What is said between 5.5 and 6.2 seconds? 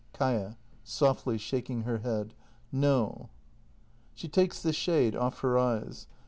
eyes.